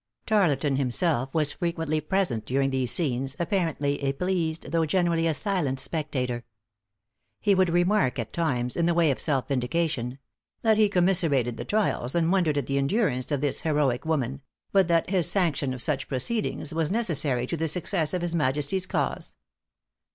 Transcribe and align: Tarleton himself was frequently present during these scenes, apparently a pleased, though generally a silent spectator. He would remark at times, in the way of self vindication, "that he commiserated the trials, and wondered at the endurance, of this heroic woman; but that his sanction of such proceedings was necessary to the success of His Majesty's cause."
Tarleton 0.25 0.77
himself 0.77 1.31
was 1.31 1.53
frequently 1.53 2.01
present 2.01 2.43
during 2.47 2.71
these 2.71 2.91
scenes, 2.91 3.35
apparently 3.37 4.01
a 4.01 4.13
pleased, 4.13 4.71
though 4.71 4.83
generally 4.83 5.27
a 5.27 5.33
silent 5.35 5.79
spectator. 5.79 6.43
He 7.39 7.53
would 7.53 7.69
remark 7.69 8.17
at 8.17 8.33
times, 8.33 8.75
in 8.75 8.87
the 8.87 8.95
way 8.95 9.11
of 9.11 9.19
self 9.19 9.47
vindication, 9.47 10.17
"that 10.63 10.77
he 10.79 10.89
commiserated 10.89 11.57
the 11.57 11.65
trials, 11.65 12.15
and 12.15 12.31
wondered 12.31 12.57
at 12.57 12.65
the 12.65 12.79
endurance, 12.79 13.31
of 13.31 13.41
this 13.41 13.61
heroic 13.61 14.03
woman; 14.03 14.41
but 14.71 14.87
that 14.87 15.11
his 15.11 15.29
sanction 15.29 15.71
of 15.71 15.83
such 15.83 16.07
proceedings 16.07 16.73
was 16.73 16.89
necessary 16.89 17.45
to 17.45 17.55
the 17.55 17.67
success 17.67 18.15
of 18.15 18.23
His 18.23 18.33
Majesty's 18.33 18.87
cause." 18.87 19.35